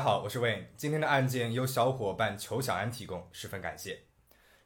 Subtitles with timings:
[0.00, 0.64] 大家好，我是 win。
[0.78, 4.04] 今天的案件由小伙伴裘小安提供，十分感谢。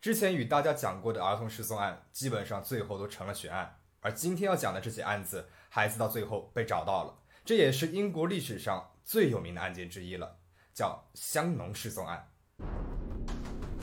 [0.00, 10.36] 之前与大家讲过的儿童失踪案，基本上最后都成了悬案，而今天要讲的这起案子，孩子到最后被找到了，这也是英国历史上最有名的案件之一了，
[10.73, 12.29] 叫香农失踪案。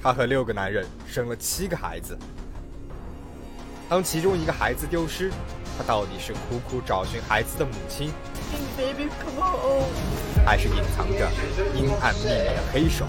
[0.02, 2.18] 他和六个男人生了七个孩子，
[3.92, 5.30] 当其中一个孩子丢失，
[5.78, 8.10] 他到底是苦苦找寻孩子的母亲？
[10.46, 11.30] 还是隐藏着
[11.76, 13.06] 阴暗秘密的黑手。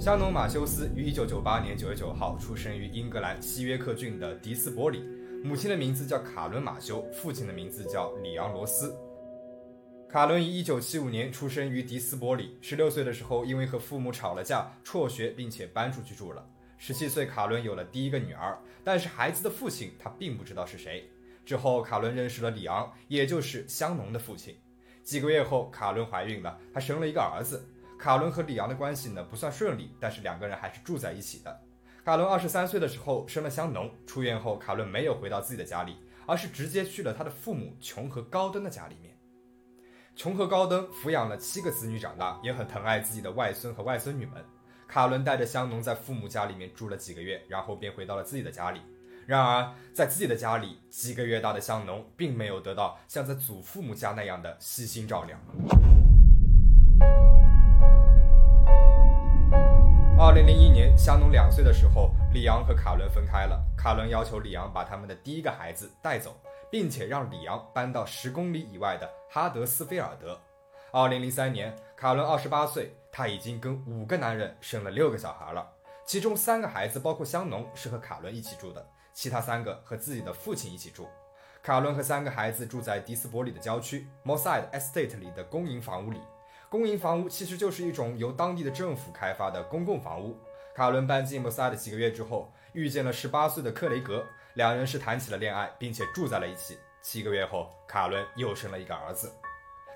[0.00, 5.04] 香农·马修斯于1998年9月9号出生于英格兰西约克郡的迪斯伯里，
[5.44, 8.96] 母亲的名字叫卡伦·马修，父亲的名字叫里昂·罗斯。
[10.08, 12.56] 卡伦于一九七五年出生于迪斯伯里。
[12.62, 16.42] 十六岁的时候，因为和父母吵了架，辍学，并且搬出去住了。
[16.78, 21.10] 十七岁，卡伦有了第一个女儿，但是孩子的父亲他并不知道是谁。
[21.44, 24.56] 之后，卡伦认识了里昂，也就是香农的父亲。
[25.02, 27.62] 几个月后，卡伦怀孕了，她生了一个儿子。
[27.98, 31.60] 卡伦和里昂的关系呢不算顺利，但是两个人还是住在一起的。
[32.04, 39.16] 卡伦二十三岁的时候生了香农，出院后，卡伦没有回到自己的家里，而是直接去了他的父母琼和高登的家里面。
[40.14, 44.34] 琼和高登抚养了七个子女长大，也很疼爱自己的外孙和外孙女们。
[44.86, 48.82] 卡伦带着香农在父母家里面住了几个月，然后便回到了自己的家里。
[49.26, 55.38] 然而，在自己的家里，几个月大的香农并没有得到像在祖父母家那样的悉心照料。
[60.26, 63.62] 二零零一年，香农两岁的时候，里昂和卡伦分开了。
[63.76, 66.34] 卡伦要求里昂把他们的第一个孩子带走。
[66.70, 70.40] 并且让里昂搬到十公里以外的哈德斯菲尔德。
[70.92, 75.70] 二零零三年，卡伦二十八岁，他已经跟五个男人生了六个小孩了。
[76.06, 78.80] 其中三个孩子，包括香农，是和卡伦一起住的；
[79.12, 81.06] 其他三个和自己的父亲一起住。
[81.62, 86.18] 卡伦和三个孩子住在迪斯伯里的郊区 Mosside Estate 里的公营房屋里。
[86.74, 90.36] 公营房屋其实就是一种由当地的政府开发的公共房屋。
[90.74, 94.26] 卡伦搬进莫萨的几个月之后，遇见了十八岁的克雷格。
[94.54, 96.76] 两人是谈起了恋爱，并且住在了一起。
[97.00, 99.32] 七个月后，卡伦又生了一个儿子。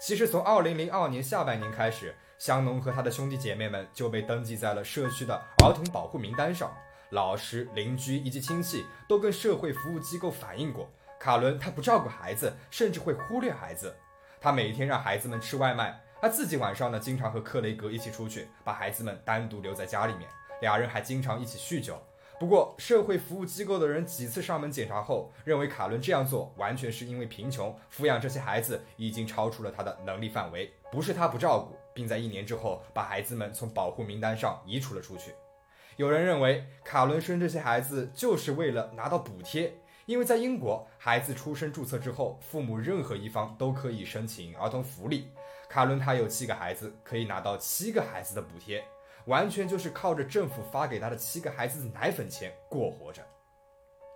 [0.00, 5.34] 其实从二零零二年下半年开始，香农和他的兄弟姐妹们就被登记在了社区的
[5.64, 6.72] 儿童保护名单上。
[7.10, 10.88] 老师、邻居以及亲戚都跟社会服务机构反映过，
[11.18, 13.92] 卡伦他不照顾孩子，甚至会忽略孩子。
[14.40, 20.28] 他每天让孩子们吃外卖，他自己晚上呢经常和克雷格一起出去，把孩子们单独留在家里面。
[20.60, 21.96] 俩人还经常一起酗酒。
[22.40, 35.32] 不过，社会服务机构的人几次上门检查后，认为卡伦这样做完全是因为贫穷，抚养这些孩子已经超出了他的能力范围，不是他不照顾，并在一年之后把孩子们从保护名单上移除了出去。
[35.96, 39.74] 有人认为卡伦生这些孩子就是为了拿到补贴，
[40.06, 45.28] 因为在英国，孩子出生注册之后，父母任何一方都可以申请儿童福利。
[45.68, 48.84] 卡伦他有七个孩子，可以拿到七个孩子的补贴。
[49.26, 53.22] 完全就是靠着政府发给他的七个孩子的奶粉钱过活着，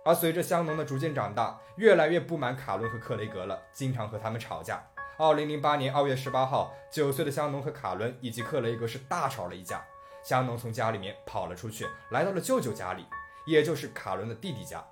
[0.03, 4.83] 而随着香农的逐渐长大，越来越不满卡伦和克雷格了，经常和他们吵架。
[5.19, 9.85] 二零零八年二月十八号，九岁的香农和卡伦以及克雷格是大吵了一架，
[10.23, 13.05] 香农从家里面跑了出去，来到了舅舅家里，
[13.45, 14.83] 也就是卡伦的弟弟家。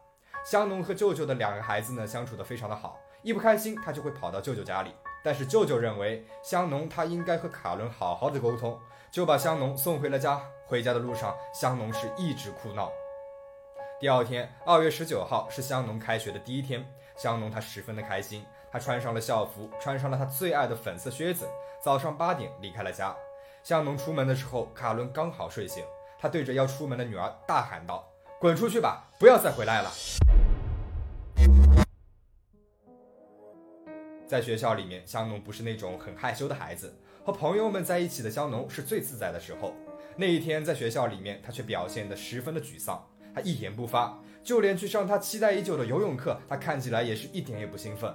[0.46, 4.94] 香农和舅舅的两个孩子呢相处的非常的好，一不开心他就会跑到舅舅家里，
[5.24, 8.80] 但是舅舅认为香农他应该和卡伦好好的沟通。
[9.12, 10.42] 就把香农送回了家。
[10.66, 12.90] 回家的路上，香农是一直哭闹。
[14.00, 16.86] 第二天，二月十九号是香农开学的第一天。
[17.18, 21.46] 香农他十分的开心，他穿上了校服，穿上了他最爱的粉色靴子。
[21.84, 23.14] 早上八点离开了家。
[23.64, 25.84] 香农出门的时候，卡伦刚好睡醒，
[26.18, 28.08] 他对着要出门的女儿大喊道
[28.40, 29.92] ：“滚出去吧，不要再回来了。”
[34.32, 36.96] 在学校里面，香农不是那种很害羞的孩子。
[37.22, 39.76] 和朋友们在一起的香农是最自在的时候。
[40.16, 43.06] 那一天在学校里面，他却表现得十分的沮丧。
[43.36, 48.10] 他一言不发，就连去上他期待已久的游泳课，他看起来也是一点也不兴奋。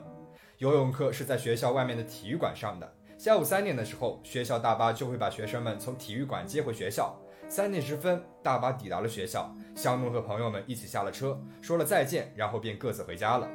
[0.56, 2.90] 游泳课是在学校外面的体育馆上的。
[3.19, 7.14] 下午三点的时候，学校大巴就会把学生们从体育馆接回学校。
[7.46, 13.46] 三点十分，大巴抵达了学校，香农和朋友们一起下了车，说了再见，然后便各自回家了。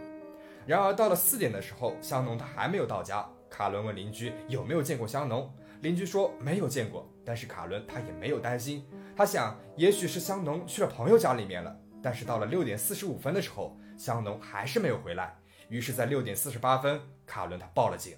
[0.66, 3.26] 然而到了四点的时候，香农他还没有到家。
[3.50, 11.76] 卡伦问邻居有没有见过香农，邻居说没有见过，但是卡伦他也没有担心，他想也许是香农去了朋友家里面了。
[12.02, 15.36] 但是到了六点四十五分的时候，香农还是没有回来，
[15.68, 18.16] 于是，在六点四十八分，卡伦他报了警。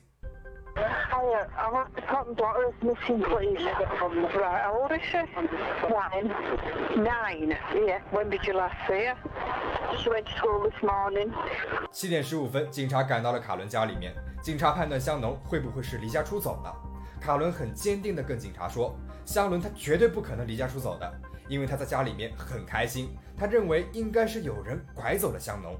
[11.92, 14.14] 七点十五分，警察赶到了卡伦家里面。
[14.42, 16.76] 警察判断香农会不会是离家出走了？
[17.22, 18.96] 卡伦很坚定地跟警察说，
[19.26, 21.14] 香伦他绝对不可能离家出走的，
[21.48, 23.16] 因为他在家里面很开心。
[23.38, 25.76] 他认为应该是有人拐走了香农。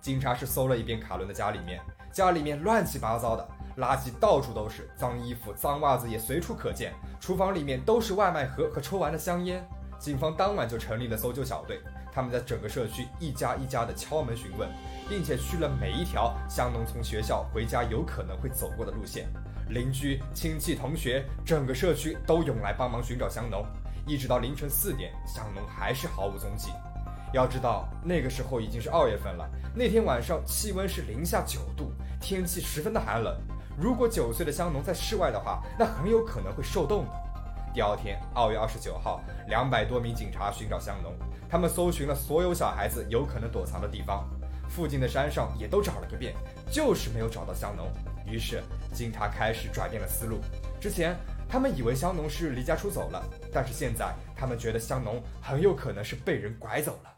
[0.00, 1.80] 警察是搜了一遍卡伦的家里面，
[2.12, 3.48] 家里面乱七八糟的。
[3.78, 6.92] 垃圾到处都是，脏衣服、脏袜子也随处可见。
[7.18, 9.66] 厨房里面都是外卖盒和抽完的香烟。
[9.98, 11.80] 警方当晚就成立了搜救小队，
[12.14, 14.68] 他们在整个社区一家一家的敲门询问，
[15.08, 19.26] 并且去了每一条香农从学校回家有可能会走过的路线。
[19.70, 23.64] 邻居、亲戚、同学，整个社区都涌来帮忙寻找香农。
[24.06, 26.70] 一直到凌晨四点，香农还是毫无踪迹。
[27.32, 33.34] 要知道，那个时候已经是二月份了，那天晚上气温是零下九度，天气十分的寒冷。
[33.80, 37.31] 如果九岁的香农在室外的话，那很有可能会受冻的。
[37.72, 41.14] 第二天，二月二十九号，两百多名警察寻找香农，
[41.48, 44.28] 他们搜寻了所有小孩子有可能躲藏的地方，
[44.68, 46.34] 附近的山上也都找了个遍，
[46.70, 47.88] 就是没有找到香农。
[48.26, 50.38] 于是，警察开始转变了思路。
[50.78, 51.16] 之前，
[51.48, 57.11] 他们以为香农是离家出走了，但是现在，他们觉得香农很有可能是被人拐走了。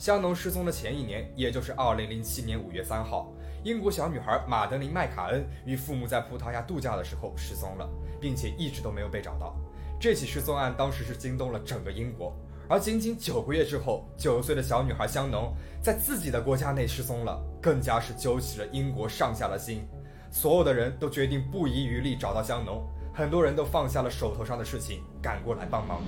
[0.00, 3.30] 香农失踪的前一年，也就是二零零七年五月三号，
[3.62, 7.86] 英国小女孩马德琳·麦卡恩与父母在葡萄牙度假的时候失踪了，
[8.18, 9.54] 并且一直都没有被找到。
[10.00, 12.34] 这起失踪案当时是惊动了整个英国。
[12.66, 19.86] 而仅仅九个月之后，九岁的小女孩香农在自己的国家内失踪了，更加是揪起了英国上下的心。
[20.30, 22.82] 所有的人都决定不遗余力找到香农，
[23.12, 26.00] 很多人都放下了手头上的事情，赶过来帮忙。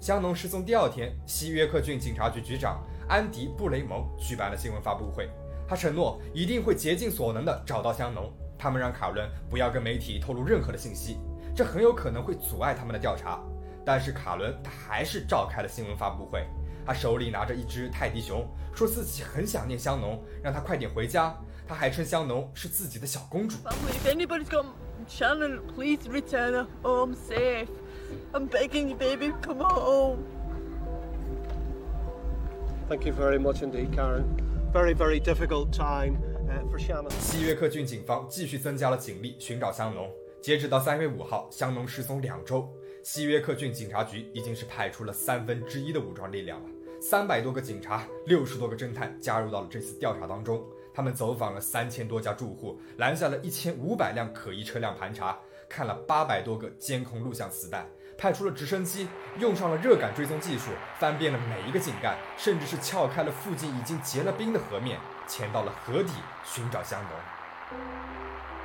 [0.00, 5.30] 香农失踪第二天，西约克郡警察局局长安迪·布雷蒙举办了新闻发布会。
[5.68, 8.32] 他承诺一定会竭尽所能地找到香农。
[8.58, 11.18] 他们让卡伦不要跟媒体透露任何的信息，
[11.54, 13.40] 这很有可能会阻碍他们的调查。
[13.84, 16.46] 但是卡伦他还是召开了新闻发布会。
[16.84, 21.32] 他手里拿着一只泰迪熊，说自己很想念香农，让他快点回家。
[21.66, 23.56] 他还称香农是自己的小公主。
[25.14, 27.68] Shannon, please return home safe.
[28.32, 30.24] I'm begging you, baby, come home.
[32.88, 34.24] Thank you very much indeed, Karen.
[34.72, 36.16] Very, very difficult time
[36.70, 37.10] for Shannon.
[37.20, 40.10] 西约克郡警方继续增加了警力寻找香农。
[40.40, 42.66] 截止到三月五号，香农失踪两周，
[43.02, 46.68] 西约克郡警察局已经是派出了三分之一的武装力量了，
[47.02, 50.64] 三百多个警察，六十多个侦探加入到了这次调查当中。
[50.94, 57.86] 他们走访了三千多家住户，拦下了一千五百辆可疑车辆盘查，看了八百多个监控录像磁带，
[58.18, 59.08] 派出了直升机，
[59.38, 66.12] 用上了热感追踪技术，翻遍了每一个井盖，甚至是撬开了附近已经结了冰的河面，潜到了河底
[66.44, 67.80] 寻找香农。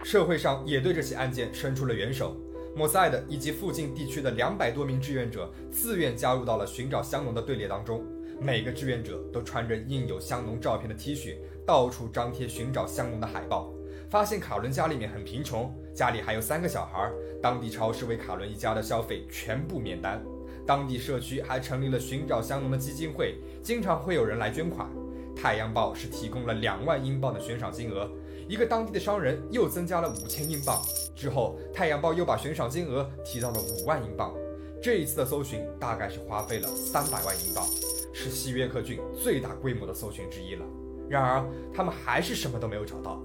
[0.03, 2.37] 社会上也对这起案件伸出了援手，
[2.75, 8.05] 莫塞德以及附近地区的两百多名志愿者自愿加入到了寻找香农的队列当中。
[8.39, 11.37] 每个志愿者都穿着印有香农照片的 T 恤，
[11.67, 13.71] 到处张贴寻找香农的海报。
[14.09, 17.11] 发现卡伦家里面很贫穷，家里还有三个小孩，
[17.43, 20.23] 当地超市为卡伦一家的消费全部免单。
[20.65, 24.89] 当地社区还成立了寻找香农的基金会，经常会有人来捐款。
[25.35, 28.09] 太阳报是提供了两万英镑的悬赏金额，
[28.47, 30.81] 一个当地的商人又增加了五千英镑。
[31.17, 34.33] 之后，太阳报又把悬赏金额提到了五万英镑。
[34.81, 37.67] 这一次的搜寻大概是花费了三百万英镑。
[38.13, 40.65] 是西约克郡最大规模的搜寻之一了。
[41.09, 43.21] 然而，他们还是什么都没有找到。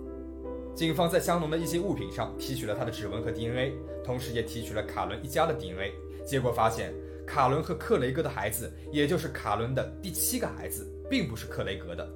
[0.74, 3.74] 警方在香农的一些物品上提取了他的指纹和 DNA，
[4.04, 5.92] 同时也提取了卡伦一家的 DNA。
[6.24, 6.94] 结果发现，
[7.26, 12.08] 卡伦和克雷格的孩子，也就是卡伦的第七个孩子，并不是克雷格的。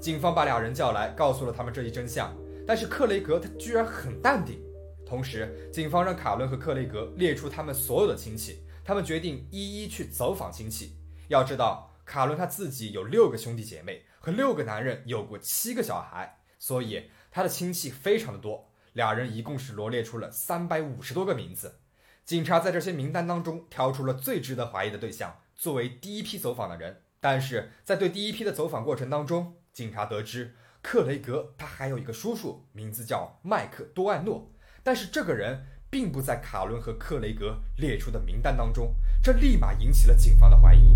[0.00, 2.34] 警方把俩人叫来，告诉了他们这一真相。
[2.66, 4.60] 但是克雷格他居然很淡定。
[5.04, 10.96] 同时，警方让卡伦和克雷格列出他们所有的亲戚，他们决定一一去走访亲戚。
[11.28, 11.88] 要知道。
[12.04, 18.70] 卡伦他自己有六个兄弟姐妹和六个男人，有过七个小孩，所以他的亲戚非常的多。
[18.92, 21.80] 俩人一共是罗列出了三百五十多个名字。
[22.24, 27.02] 警察在这些名单当中挑出了最值得怀疑的对象，作为第一批走访的人。
[27.18, 34.52] 但是在对第一批的走访过程当中，警察得知克雷格他还有一个叔叔，名字叫麦克多安诺，
[34.84, 40.94] 但是这个人并不在卡伦和克雷格列出的名单当中，这立马引起了警方的怀疑。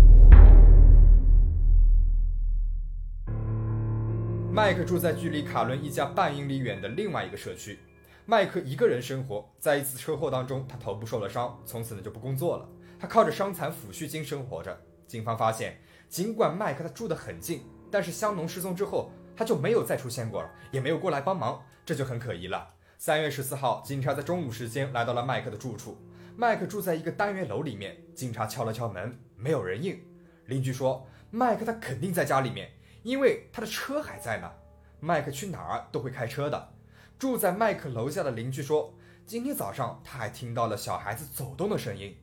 [4.57, 7.77] 麦克住在距离卡伦一家半英里远的另外一个社区。
[8.25, 12.67] 麦克一个人生活在一次车祸当中，他头部受了伤，从此呢就不工作了。
[12.99, 14.75] 他靠着伤残抚恤金生活着。
[15.05, 17.61] 警方发现，尽管麦克他住得很近，
[17.91, 22.67] 但是香农失踪之后，他就没有再出现过了，也没有过来帮忙，这就很可疑了。
[22.97, 25.99] 三月十四号，警察在中午时间来到了麦克的住处。
[26.35, 30.01] 麦克住在一个单元楼里面，警察敲了敲门，没有人应。
[30.47, 32.71] 邻居说，麦克他肯定在家里面，
[33.07, 34.51] 因为他的车还在呢。
[34.99, 36.73] 麦克去哪儿都会开车的。
[37.17, 38.93] 住在麦克楼下的邻居说，
[39.25, 42.17] 今天早上他还听到了小孩子走动的声音。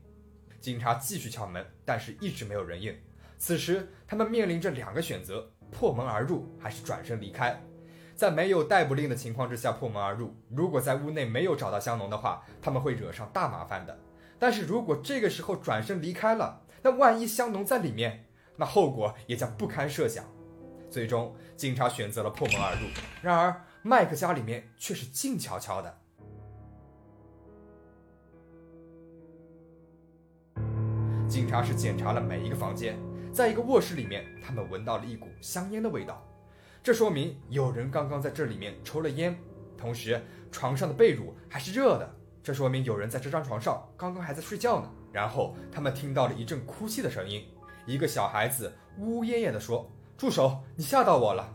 [0.60, 2.94] 警察继续敲门，但是一直没有人应。
[3.38, 7.58] 此时，他们面临着两个选择：破门而入，还是转身离开。
[8.14, 13.98] 在没有逮捕令的情况之下破门而入，如果在屋内没有找到香农的话，他们会惹上大麻烦的。
[14.38, 18.26] 但是如果这个时候转身离开了，那万一香农在里面，
[18.56, 20.22] 那后果也将不堪设想。
[20.94, 22.86] 最终，警察选择了破门而入。
[23.20, 25.92] 然而，麦克家里面却是静悄悄的。
[31.26, 32.96] 警察是检查了每一个房间，
[33.32, 36.24] 在一个卧室里面，他们闻到了一股香烟的味道，
[36.80, 39.36] 这说明有人刚刚在这里面抽了烟。
[39.76, 40.22] 同时，
[40.52, 42.08] 床上的被褥还是热的，
[42.40, 44.88] 这说明有人在这张床上刚刚还在睡觉呢。
[45.12, 47.44] 然后，他们听到了一阵哭泣的声音，
[47.84, 50.62] 一个小孩子呜呜咽咽地说：“住手！
[50.76, 51.52] 你吓到我了。”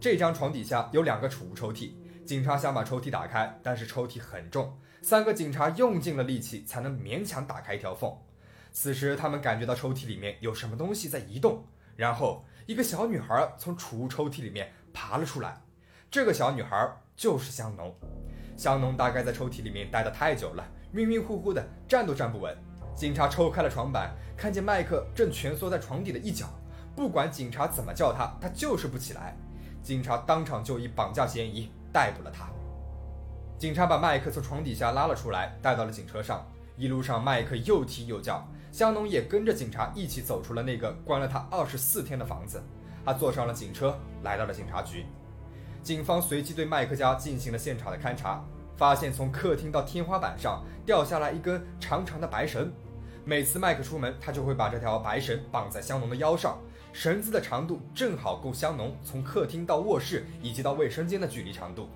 [0.00, 1.92] 这张床底下有两个储物抽屉，
[2.26, 8.12] 警察想把抽屉打开，但是抽屉很重，三个警察用尽了力气才能勉强打开一条缝。
[8.72, 15.62] 此时，他们感觉到抽屉里面有什么东西在移动，然后一个小女孩从储物抽屉里面爬了出来。
[16.10, 17.94] 这个小女孩就是香农。
[18.56, 22.56] 香农大概在抽屉里面待得太久了，晕晕乎乎的，站都站不稳。
[22.94, 26.46] 警察抽开了床板，看见麦克正蜷缩在床底的一角，
[26.94, 29.36] 不管警察怎么叫他，他就是不起来。
[29.82, 32.48] 警察当场就以绑架嫌疑逮捕了他。
[33.58, 36.46] 警察把麦克从床底下拉了出来，带到了警车上。
[36.76, 38.46] 一路上，麦克又踢又叫。
[38.70, 42.62] 香农也跟着警察一起走出了那个关了他二十四天的房子。
[43.04, 45.04] 他坐上了警车，来到了警察局。
[45.82, 48.42] 警方随即对麦克家进行了现场的勘查，
[48.76, 52.72] 发现从客厅到天花板上掉下来一根长长的白绳。
[53.24, 56.58] 每次麦克出门，他就会把这条白绳绑在香农的腰上，
[56.92, 61.88] 绳子的长度正好够香农从客厅到卧室以及到卫生间的距离长度。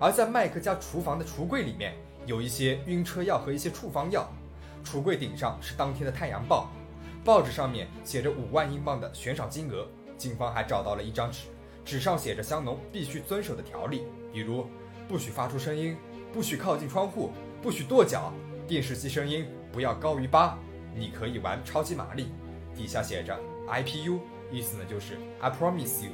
[0.00, 4.28] 而在麦克家厨房的橱柜里面，有一些晕车药和一些处方药。
[4.84, 6.70] 橱柜顶上是当天的《太阳报》，
[7.24, 9.86] 报纸上面写着五万英镑的悬赏金额。
[10.16, 11.48] 警方还找到了一张纸，
[11.84, 14.66] 纸上写着香农必须遵守的条例，比如
[15.06, 15.96] 不许发出声音，
[16.32, 18.32] 不许靠近窗户，不许跺脚，
[18.66, 20.58] 电视机声音不要高于八，
[20.94, 22.28] 你可以玩超级玛丽。
[22.74, 23.38] 底下写着
[23.68, 24.18] IPU，
[24.50, 26.12] 意思呢就是 I promise you。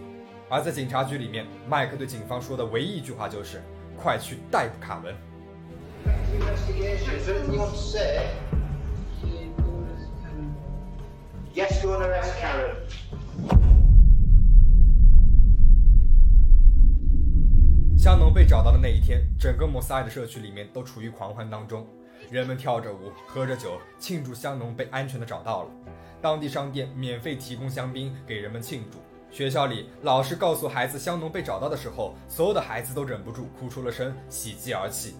[0.50, 3.62] 而在警察局里面，麦克对警方说的唯一一句话就是
[3.96, 5.14] ：“快去逮捕卡文。”
[11.54, 12.74] Yes to an arrest, Karen.
[17.96, 21.86] 香农被找到的那一天，整个莫斯艾的社区里面都处于狂欢当中，
[22.30, 25.70] 人们跳着舞，喝着酒，庆祝香农被安全的找到了。
[26.20, 28.98] 当地商店免费提供香槟给人们庆祝。
[29.30, 35.16] 学校里，老师告诉孩子香农被找到的时候，所有的孩子都忍不住哭出了声，喜极而泣。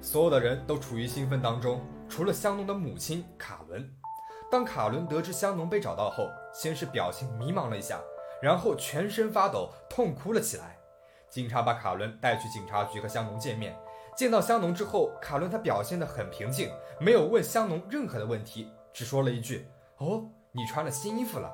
[0.00, 3.88] 所有的人都处于兴奋当中，除了香农的母亲卡伦。
[4.50, 7.98] 当卡伦得知香农被找到后，先是表情迷茫了一下，
[8.42, 10.76] 然后全身发抖，痛哭了起来。
[11.30, 13.74] 警察把卡伦带去警察局和香农见面。
[14.16, 19.66] 见到香农之后，卡伦他表现得很平静，没有问香农任何的问题，只说了一句
[19.98, 21.52] ：“哦，你穿了新衣服了。”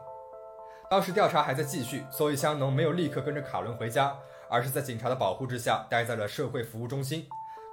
[0.91, 4.15] 当时调查还在继续，所以香农没有立刻跟着卡伦回家，
[4.49, 7.27] 而是在警察的保护之下待在了社会服务中心。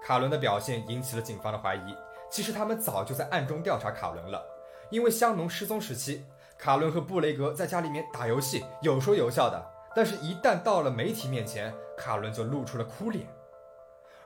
[0.03, 1.95] 卡伦的表现引起了警方的怀疑，
[2.29, 4.41] 其实他们早就在暗中调查卡伦了。
[4.89, 6.23] 因为香农失踪时期，
[6.57, 9.61] 卡伦和布雷格在家里面打游戏，有说有笑的。
[9.93, 13.27] 但是，一旦到了媒体面前，卡伦就露出了哭脸。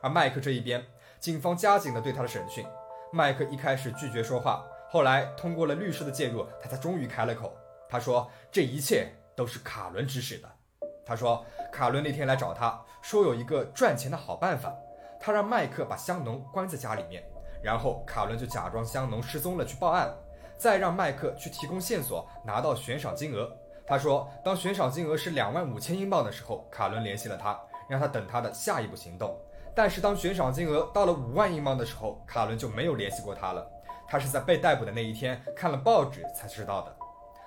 [0.02, 0.84] 而麦克这一边，
[1.20, 2.66] 警方加紧了对他的审讯。
[3.12, 7.56] 麦克一开始拒绝说话，后来通过了律师的介入，他才终于开了口。
[7.88, 9.06] 他说：“这一切
[9.36, 10.48] 都是卡伦指使的。”
[11.06, 14.74] 他说：“卡伦那天来找他，说有一个赚钱的好办法，
[15.20, 17.22] 他让麦克把香农关在家里面，
[17.62, 20.12] 然后卡伦就假装香农失踪了去报案。”
[20.58, 23.50] 再让麦克去提供线索，拿到悬赏金额。
[23.84, 29.36] 他说，当悬赏金额是两万五千英镑的时候，卡伦联系了他，让他等他的下一步行动。
[29.74, 33.66] 但是当悬赏金额到了五万英镑的时候，卡伦就没有联系过他了。
[34.06, 36.94] 他是在被逮捕的那一天看了报纸才知道的。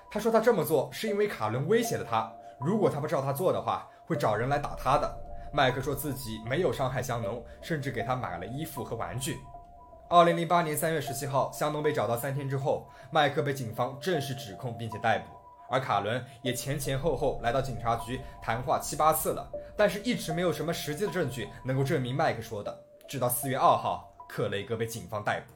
[0.09, 5.17] 他说他这么做是因为卡伦威胁了他，如果他不照他做的话，会找人来打他的。
[5.53, 9.37] 麦克说自己没有伤害香农，甚至给他买了衣服和玩具。
[10.09, 15.25] 二零零八年三月十七号，香农被找到三天之后，麦克被警方正式指控并且逮捕，
[15.69, 22.85] 而卡伦也前前后后来到警察局谈话七八次了，但是一直没有什么实际的证据能够证明麦克说的。
[23.07, 25.53] 直到四月二号，克雷格被警方逮捕。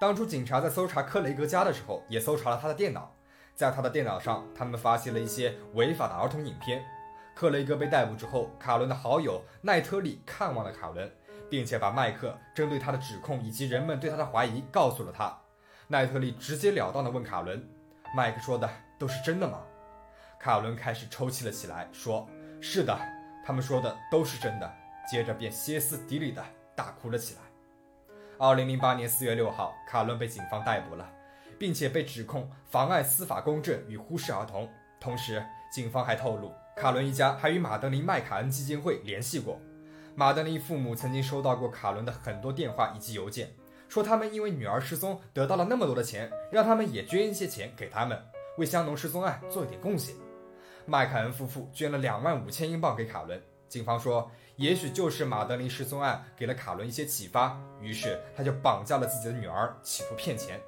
[0.00, 3.14] 当初警察在搜查克雷格家的时候，也搜查了他的电脑，
[3.54, 6.84] 在他的电脑上，他们发现了一些违法的儿童影片。
[7.34, 11.08] 克雷格被逮捕之后，卡伦的好友奈特利看望了卡伦，
[11.52, 15.38] 并且把麦克针对他的指控以及人们对他的怀疑告诉了他。
[15.86, 17.62] 奈特利直截了当地问卡伦
[18.16, 18.66] ：“麦克说的
[18.98, 19.60] 都是真的吗？”
[20.40, 22.26] 卡伦开始抽泣了起来，说
[22.58, 22.98] ：“是的，
[23.44, 24.74] 他们说的都是真的。”
[25.06, 26.42] 接着便歇斯底里的
[26.74, 27.40] 大哭了起来。
[28.38, 31.06] 二零零八年四月六号，卡伦被警方逮捕了，
[31.58, 34.66] 并且被指控妨碍司法公正与忽视儿童。
[34.98, 36.50] 同时，警方还透露。
[36.78, 39.60] 卡伦一家还与马德琳·麦卡恩基金会联系过，
[40.14, 43.50] 马德琳父母曾经收到过卡伦的很多电话以及邮件，
[43.88, 48.22] 说他们因为女儿失踪得到了那么多的钱，让他们也捐一些钱给他们，
[48.58, 50.14] 为香农失踪案做一点贡献。
[50.84, 53.40] 麦凯恩夫妇捐了两万五千英镑给卡伦。
[53.68, 60.60] 警方说，也许就是马德琳失踪案给了卡伦一些启发，于是他就绑架了自己的女儿，企图骗钱。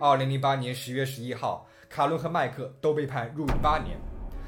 [0.00, 3.96] 二零零八年十月十一号，卡伦和麦克都被判入狱八年。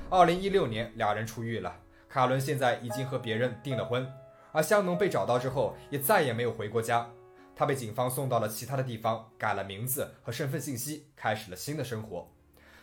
[0.09, 1.77] 二零一六年，俩人出狱了。
[2.09, 4.05] 卡伦现在已经和别人订了婚，
[4.53, 7.09] 而香农被找到之后，也再也没有回过家。
[7.55, 12.27] 他被警方送到了其他的地方，改了名字和身份信息，开始了新的生活。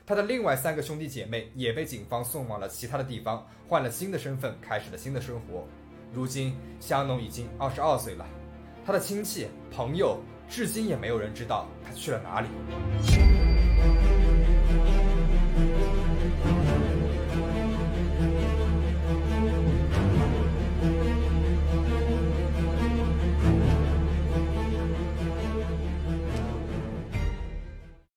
[0.06, 5.68] 他的另外三个兄弟姐妹也被警方送往了其他的地方，换了新的身份，开始了新的生活。
[6.14, 8.26] 如今，香农已经二十二岁了，
[8.86, 12.48] 他的亲戚朋友至今也没有人知道他去了哪里。